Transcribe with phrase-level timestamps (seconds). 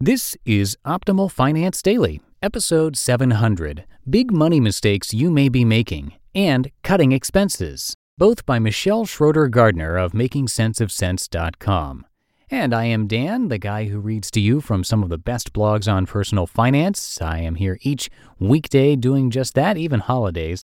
[0.00, 6.70] This is Optimal Finance Daily, episode 700 Big Money Mistakes You May Be Making and
[6.84, 12.06] Cutting Expenses, both by Michelle Schroeder Gardner of MakingSenseOfCents.com.
[12.48, 15.52] And I am Dan, the guy who reads to you from some of the best
[15.52, 17.20] blogs on personal finance.
[17.20, 20.62] I am here each weekday doing just that, even holidays.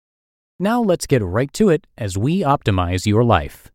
[0.60, 3.72] Now let's get right to it as we optimize your life.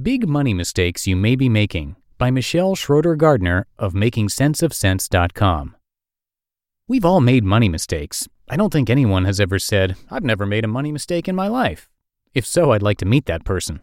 [0.00, 5.76] Big Money Mistakes You May Be Making by Michelle Schroeder Gardner of MakingSenseOfCents.com.
[6.88, 8.26] We've all made money mistakes.
[8.48, 11.46] I don't think anyone has ever said, I've never made a money mistake in my
[11.46, 11.90] life.
[12.32, 13.82] If so, I'd like to meet that person.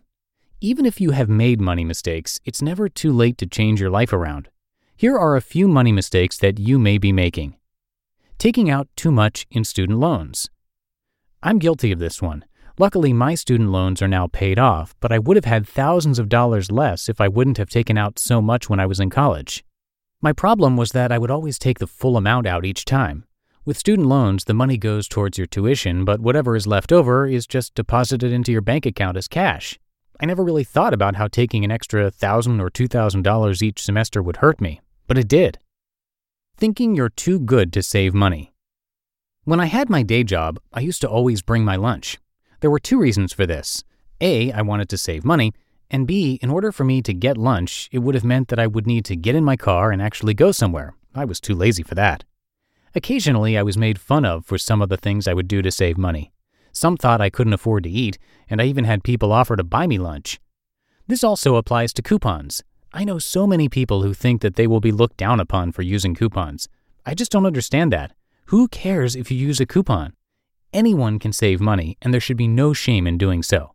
[0.59, 4.11] Even if you have made money mistakes, it's never too late to change your life
[4.11, 4.49] around.
[4.97, 7.55] Here are a few money mistakes that you may be making.
[8.39, 10.49] Taking out too much in student loans.
[11.43, 12.45] I'm guilty of this one.
[12.81, 16.30] Luckily, my student loans are now paid off, but I would have had thousands of
[16.30, 19.65] dollars less if I wouldn't have taken out so much when I was in college.
[20.21, 23.26] My problem was that I would always take the full amount out each time.
[23.65, 27.45] With student loans, the money goes towards your tuition, but whatever is left over is
[27.45, 29.77] just deposited into your bank account as cash.
[30.21, 34.37] I never really thought about how taking an extra 1,000 or $2,000 each semester would
[34.37, 35.59] hurt me, but it did.
[36.55, 38.54] Thinking you're too good to save money.
[39.43, 42.17] When I had my day job, I used to always bring my lunch.
[42.61, 43.83] There were two reasons for this.
[44.21, 45.53] A, I wanted to save money,
[45.89, 48.67] and B, in order for me to get lunch, it would have meant that I
[48.67, 50.93] would need to get in my car and actually go somewhere.
[51.15, 52.25] I was too lazy for that.
[52.93, 55.71] Occasionally, I was made fun of for some of the things I would do to
[55.71, 56.31] save money.
[56.71, 58.17] Some thought I couldn't afford to eat,
[58.49, 60.39] and I even had people offer to buy me lunch.
[61.08, 62.61] This also applies to coupons.
[62.93, 65.81] I know so many people who think that they will be looked down upon for
[65.81, 66.67] using coupons.
[67.05, 68.14] I just don't understand that.
[68.48, 70.14] Who cares if you use a coupon?
[70.71, 73.73] Anyone can save money, and there should be no shame in doing so.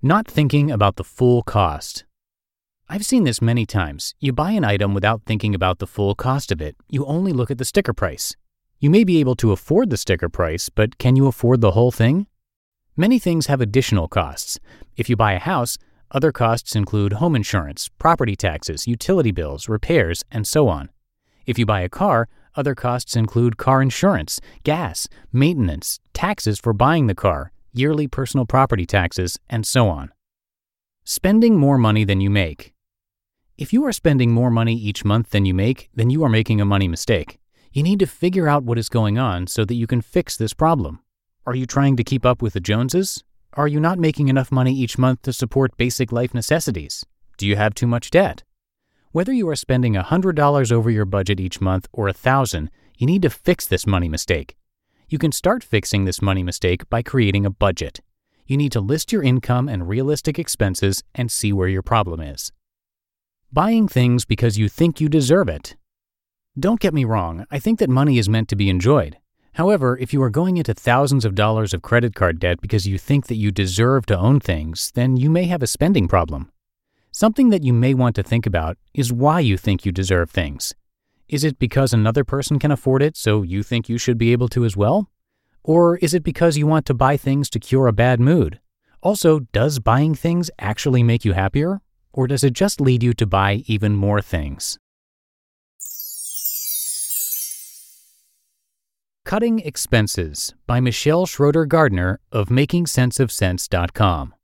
[0.00, 2.04] Not thinking about the full cost.
[2.88, 4.14] I've seen this many times.
[4.20, 6.76] You buy an item without thinking about the full cost of it.
[6.88, 8.36] You only look at the sticker price.
[8.78, 11.90] You may be able to afford the sticker price, but can you afford the whole
[11.90, 12.28] thing?
[12.96, 14.60] Many things have additional costs.
[14.96, 15.78] If you buy a house,
[16.12, 20.90] other costs include home insurance, property taxes, utility bills, repairs, and so on.
[21.44, 27.06] If you buy a car, other costs include car insurance, gas, maintenance, taxes for buying
[27.06, 30.12] the car, yearly personal property taxes, and so on.
[31.04, 32.74] Spending more money than you make.
[33.56, 36.60] If you are spending more money each month than you make, then you are making
[36.60, 37.38] a money mistake.
[37.72, 40.54] You need to figure out what is going on so that you can fix this
[40.54, 41.00] problem.
[41.46, 43.24] Are you trying to keep up with the Joneses?
[43.54, 47.04] Are you not making enough money each month to support basic life necessities?
[47.36, 48.44] Do you have too much debt?
[49.10, 53.30] Whether you are spending $100 over your budget each month or 1000 you need to
[53.30, 54.56] fix this money mistake.
[55.08, 58.00] You can start fixing this money mistake by creating a budget.
[58.46, 62.52] You need to list your income and realistic expenses and see where your problem is.
[63.52, 65.76] Buying things because you think you deserve it.
[66.58, 69.16] Don't get me wrong, I think that money is meant to be enjoyed.
[69.54, 72.98] However, if you are going into thousands of dollars of credit card debt because you
[72.98, 76.50] think that you deserve to own things, then you may have a spending problem.
[77.10, 80.74] Something that you may want to think about is why you think you deserve things.
[81.28, 84.48] Is it because another person can afford it, so you think you should be able
[84.48, 85.10] to as well?
[85.62, 88.60] Or is it because you want to buy things to cure a bad mood?
[89.02, 91.80] Also, does buying things actually make you happier?
[92.12, 94.78] Or does it just lead you to buy even more things?
[99.24, 104.34] Cutting Expenses by Michelle Schroeder Gardner of MakingSenseOfCents.com.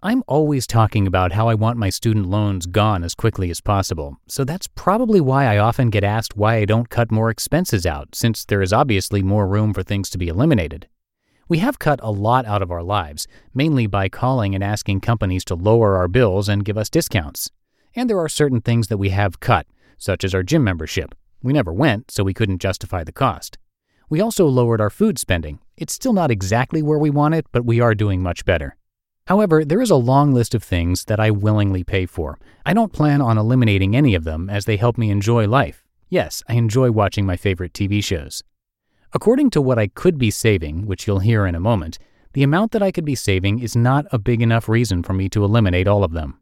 [0.00, 4.16] I'm always talking about how I want my student loans gone as quickly as possible,
[4.28, 8.14] so that's probably why I often get asked why I don't cut more expenses out,
[8.14, 10.86] since there is obviously more room for things to be eliminated.
[11.48, 15.44] We have cut a lot out of our lives, mainly by calling and asking companies
[15.46, 17.50] to lower our bills and give us discounts.
[17.96, 19.66] And there are certain things that we have cut,
[19.96, 21.12] such as our gym membership.
[21.42, 23.58] We never went, so we couldn't justify the cost.
[24.08, 25.58] We also lowered our food spending.
[25.76, 28.76] It's still not exactly where we want it, but we are doing much better.
[29.28, 32.38] However, there is a long list of things that I willingly pay for.
[32.64, 35.84] I don't plan on eliminating any of them as they help me enjoy life.
[36.08, 38.42] Yes, I enjoy watching my favorite TV shows.
[39.12, 41.98] According to what I could be saving, which you'll hear in a moment,
[42.32, 45.28] the amount that I could be saving is not a big enough reason for me
[45.28, 46.40] to eliminate all of them.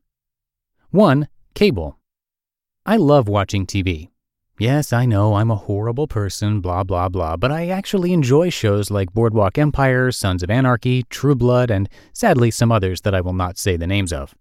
[0.90, 1.26] 1.
[1.54, 1.98] Cable.
[2.84, 4.10] I love watching TV.
[4.58, 8.90] Yes, I know I'm a horrible person, blah, blah, blah, but I actually enjoy shows
[8.90, 13.34] like Boardwalk Empire, Sons of Anarchy, True Blood, and sadly some others that I will
[13.34, 14.34] not say the names of.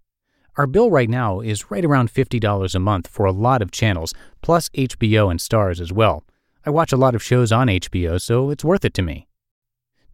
[0.56, 4.14] Our bill right now is right around $50 a month for a lot of channels,
[4.40, 6.24] plus HBO and Starz as well.
[6.64, 9.28] I watch a lot of shows on HBO, so it's worth it to me.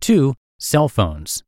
[0.01, 0.35] 2.
[0.59, 1.45] Cell phones.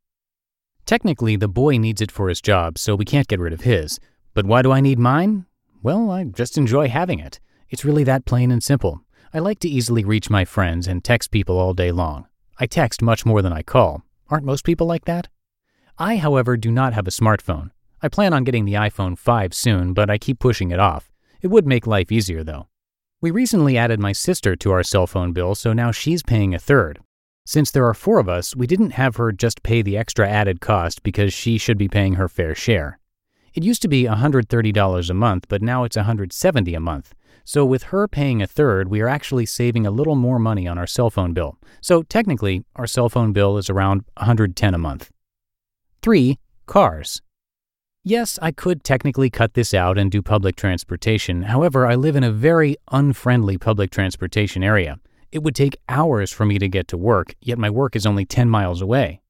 [0.87, 3.99] Technically, the boy needs it for his job, so we can't get rid of his.
[4.33, 5.47] But why do I need mine?
[5.83, 7.41] Well, I just enjoy having it.
[7.71, 9.01] It's really that plain and simple.
[9.33, 12.27] I like to easily reach my friends and text people all day long.
[12.59, 14.03] I text much more than I call.
[14.29, 15.29] Aren't most people like that?
[15.99, 17.71] I, however, do not have a smartphone.
[18.03, 21.11] I plan on getting the iPhone 5 soon, but I keep pushing it off.
[21.41, 22.69] It would make life easier, though.
[23.21, 26.59] We recently added my sister to our cell phone bill, so now she's paying a
[26.59, 27.01] third.
[27.47, 30.61] Since there are four of us, we didn't have her just pay the extra added
[30.61, 32.99] cost because she should be paying her fair share.
[33.55, 37.15] It used to be $130 a month, but now it's 170 a month.
[37.45, 40.79] So with her paying a third, we are actually saving a little more money on
[40.79, 41.59] our cell phone bill.
[41.83, 45.11] So technically, our cell phone bill is around 110 a month.
[46.03, 46.39] 3.
[46.67, 47.21] Cars.
[48.03, 51.43] Yes, I could technically cut this out and do public transportation.
[51.43, 54.99] However, I live in a very unfriendly public transportation area.
[55.31, 58.25] It would take hours for me to get to work, yet my work is only
[58.25, 59.21] 10 miles away.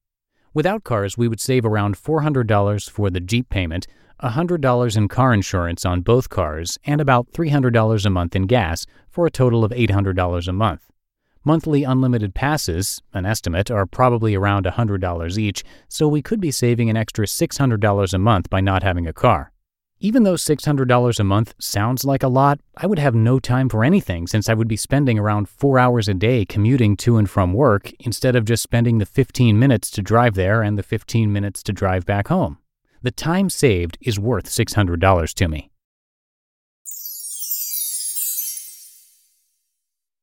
[0.52, 3.88] Without cars, we would save around $400 for the Jeep payment,
[4.22, 9.26] $100 in car insurance on both cars, and about $300 a month in gas for
[9.26, 10.90] a total of $800 a month.
[11.46, 16.88] Monthly unlimited passes, an estimate, are probably around $100 each, so we could be saving
[16.88, 19.52] an extra $600 a month by not having a car.
[20.00, 23.84] Even though $600 a month sounds like a lot, I would have no time for
[23.84, 27.52] anything since I would be spending around four hours a day commuting to and from
[27.52, 31.62] work instead of just spending the 15 minutes to drive there and the 15 minutes
[31.64, 32.58] to drive back home.
[33.04, 35.70] The time saved is worth $600 to me.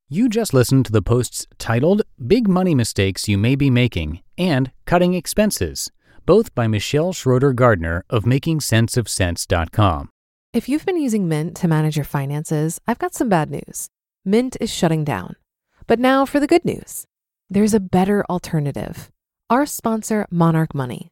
[0.09, 4.71] You just listened to the posts titled Big Money Mistakes You May Be Making and
[4.85, 5.91] Cutting Expenses,
[6.25, 10.09] both by Michelle Schroeder Gardner of MakingSenseOfCents.com.
[10.51, 13.89] If you've been using Mint to manage your finances, I've got some bad news.
[14.25, 15.35] Mint is shutting down.
[15.85, 17.05] But now for the good news
[17.47, 19.11] there's a better alternative.
[19.51, 21.11] Our sponsor, Monarch Money.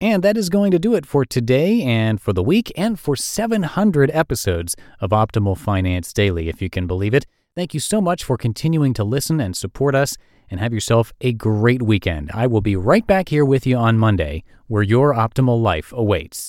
[0.00, 3.16] And that is going to do it for today and for the week and for
[3.16, 7.26] 700 episodes of Optimal Finance Daily, if you can believe it.
[7.56, 10.16] Thank you so much for continuing to listen and support us,
[10.48, 12.30] and have yourself a great weekend.
[12.32, 16.46] I will be right back here with you on Monday, where your optimal life awaits.